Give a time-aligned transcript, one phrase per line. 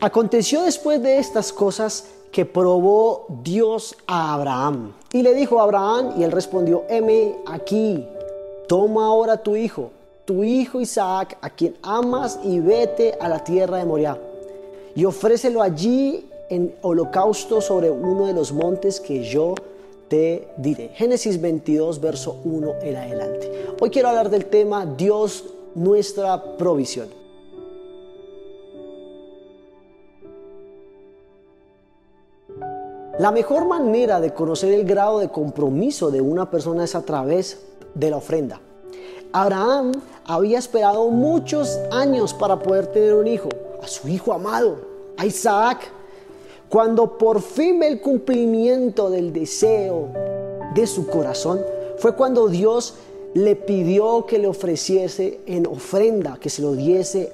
[0.00, 4.92] Aconteció después de estas cosas que probó Dios a Abraham.
[5.10, 8.06] Y le dijo a Abraham, y él respondió, heme aquí,
[8.68, 9.90] toma ahora tu hijo,
[10.26, 14.18] tu hijo Isaac, a quien amas, y vete a la tierra de Moriah,
[14.94, 19.54] y ofrécelo allí en holocausto sobre uno de los montes que yo
[20.08, 20.90] te diré.
[20.90, 23.50] Génesis 22, verso 1 en adelante.
[23.80, 25.44] Hoy quiero hablar del tema Dios,
[25.74, 27.25] nuestra provisión.
[33.18, 37.58] La mejor manera de conocer el grado de compromiso de una persona es a través
[37.94, 38.60] de la ofrenda.
[39.32, 39.92] Abraham
[40.26, 43.48] había esperado muchos años para poder tener un hijo,
[43.82, 44.76] a su hijo amado,
[45.16, 45.90] a Isaac.
[46.68, 50.08] Cuando por fin el cumplimiento del deseo
[50.74, 51.62] de su corazón,
[51.96, 52.96] fue cuando Dios
[53.32, 57.32] le pidió que le ofreciese en ofrenda, que se lo diese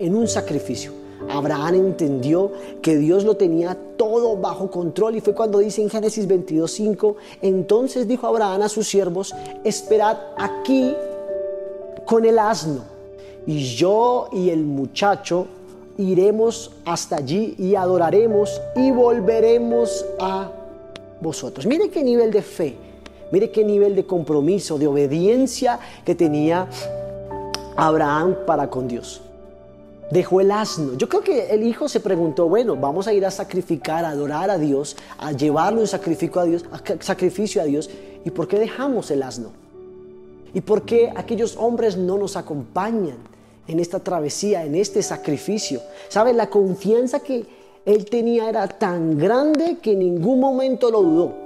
[0.00, 1.01] en un sacrificio.
[1.28, 6.28] Abraham entendió que Dios lo tenía todo bajo control y fue cuando dice en Génesis
[6.28, 10.94] 22:5, entonces dijo Abraham a sus siervos, esperad aquí
[12.06, 12.82] con el asno
[13.46, 15.46] y yo y el muchacho
[15.98, 20.50] iremos hasta allí y adoraremos y volveremos a
[21.20, 21.66] vosotros.
[21.66, 22.76] Mire qué nivel de fe,
[23.30, 26.66] mire qué nivel de compromiso, de obediencia que tenía
[27.76, 29.22] Abraham para con Dios
[30.12, 30.94] dejó el asno.
[30.98, 34.50] Yo creo que el hijo se preguntó, bueno, vamos a ir a sacrificar, a adorar
[34.50, 36.64] a Dios, a llevarle un sacrificio a Dios,
[37.00, 37.88] sacrificio a Dios.
[38.24, 39.50] ¿Y por qué dejamos el asno?
[40.52, 43.16] ¿Y por qué aquellos hombres no nos acompañan
[43.66, 45.80] en esta travesía, en este sacrificio?
[46.08, 46.34] ¿Sabe?
[46.34, 47.46] La confianza que
[47.86, 51.42] él tenía era tan grande que en ningún momento lo dudó.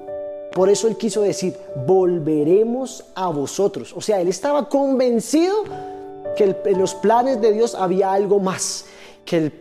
[0.52, 1.54] Por eso él quiso decir,
[1.86, 3.92] volveremos a vosotros.
[3.94, 5.54] O sea, él estaba convencido
[6.36, 8.84] que en los planes de Dios había algo más,
[9.24, 9.52] que el,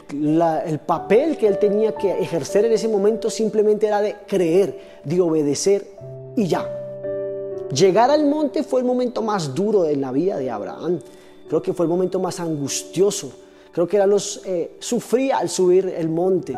[0.67, 5.19] el, papel que él tenía que ejercer en ese momento simplemente era de creer, de
[5.19, 5.87] obedecer
[6.35, 6.69] y ya.
[7.73, 10.99] Llegar al monte fue el momento más duro en la vida de Abraham.
[11.47, 13.31] Creo que fue el momento más angustioso.
[13.71, 16.55] Creo que era los, eh, sufría al subir el monte.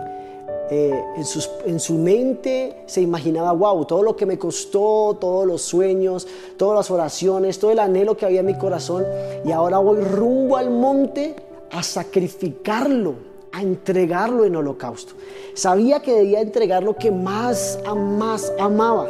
[0.70, 5.62] Eh, en, en, su mente se imaginaba, wow, todo lo que me costó, todos los
[5.62, 9.06] sueños, todas las oraciones, todo el anhelo que había en mi corazón,
[9.46, 11.36] y ahora voy rumbo al monte
[11.72, 13.16] a sacrificarlo,
[13.54, 15.14] a entregarlo en holocausto.
[15.54, 19.10] Sabía que debía entregar lo que más, más amaba,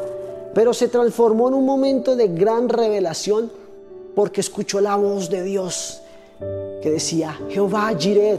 [0.54, 3.52] pero se transformó en un momento de gran revelación
[4.16, 6.02] porque escuchó la voz de Dios
[6.82, 8.38] que decía, Jehová Jireh.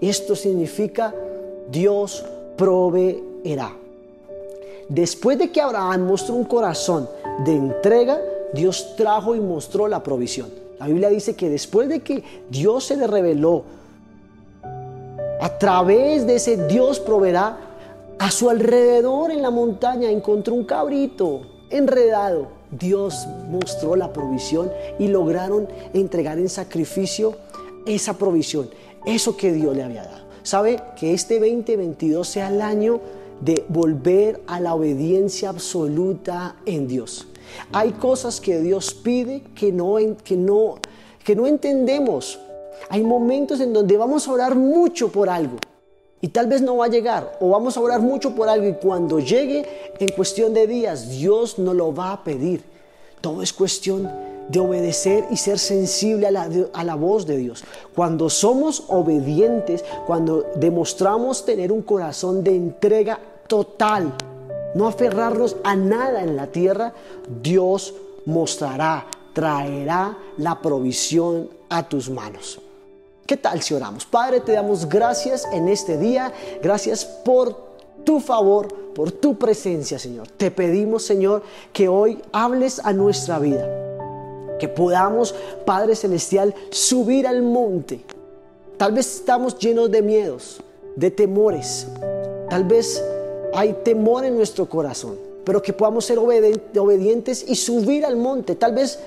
[0.00, 1.14] Esto significa
[1.70, 2.24] Dios
[2.56, 3.72] proveerá.
[4.88, 7.08] Después de que Abraham mostró un corazón
[7.44, 8.20] de entrega,
[8.52, 10.48] Dios trajo y mostró la provisión.
[10.78, 13.64] La Biblia dice que después de que Dios se le reveló,
[15.40, 17.58] a través de ese Dios proveerá,
[18.18, 22.48] a su alrededor en la montaña encontró un cabrito enredado.
[22.70, 27.36] Dios mostró la provisión y lograron entregar en sacrificio
[27.86, 28.68] esa provisión,
[29.04, 30.25] eso que Dios le había dado.
[30.46, 30.80] ¿Sabe?
[30.94, 33.00] Que este 2022 sea el año
[33.40, 37.26] de volver a la obediencia absoluta en Dios.
[37.72, 40.76] Hay cosas que Dios pide que no, que no,
[41.24, 42.38] que no entendemos.
[42.88, 45.56] Hay momentos en donde vamos a orar mucho por algo
[46.20, 47.38] y tal vez no va a llegar.
[47.40, 49.66] O vamos a orar mucho por algo y cuando llegue
[49.98, 52.62] en cuestión de días, Dios no lo va a pedir.
[53.20, 54.08] Todo es cuestión
[54.48, 57.64] de obedecer y ser sensible a la, a la, voz de Dios.
[57.94, 63.18] Cuando somos obedientes, cuando demostramos tener un corazón de entrega
[63.48, 64.14] total,
[64.74, 66.92] no aferrarnos a nada en la tierra,
[67.42, 72.60] Dios mostrará, traerá la provisión a tus manos.
[73.26, 74.06] ¿Qué tal si oramos?
[74.06, 76.32] Padre, te damos gracias en este día,
[76.62, 77.66] gracias por
[78.04, 80.28] tu favor, por tu presencia, Señor.
[80.28, 81.42] Te pedimos, Señor,
[81.72, 83.85] que hoy hables a nuestra vida
[84.58, 85.34] que podamos,
[85.64, 88.00] Padre Celestial, subir al monte.
[88.76, 90.60] Tal vez estamos llenos de miedos,
[90.96, 91.86] de temores.
[92.50, 93.02] Tal vez
[93.54, 98.54] hay temor en nuestro corazón, pero que podamos ser obedientes y subir al monte.
[98.54, 98.98] Tal vez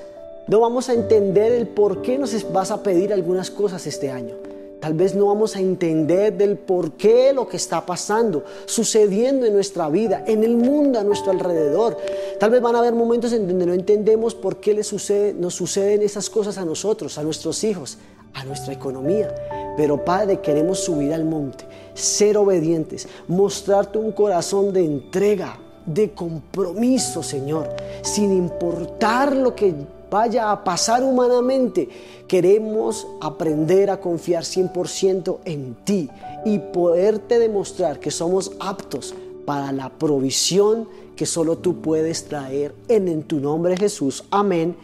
[0.48, 4.49] no vamos a entender el por qué nos vas a pedir algunas cosas este año.
[4.80, 9.54] Tal vez no vamos a entender del por qué lo que está pasando, sucediendo en
[9.54, 11.98] nuestra vida, en el mundo a nuestro alrededor.
[12.40, 16.02] Tal vez van a haber momentos en donde no entendemos por qué sucede, nos suceden
[16.02, 17.98] esas cosas a nosotros, a nuestros hijos,
[18.34, 19.36] a nuestra economía.
[19.76, 27.22] Pero Padre, queremos subir al monte, ser obedientes, mostrarte un corazón de entrega, de compromiso,
[27.22, 27.70] Señor,
[28.02, 29.74] sin importar lo que
[30.10, 31.90] vaya a pasar humanamente.
[32.28, 36.10] Queremos aprender a confiar 100% en ti
[36.46, 39.14] y poderte demostrar que somos aptos
[39.46, 44.24] para la provisión que solo tú puedes traer en, en tu nombre Jesús.
[44.32, 44.76] Amén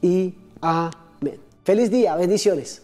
[0.00, 1.38] y amén.
[1.64, 2.82] Feliz día, bendiciones.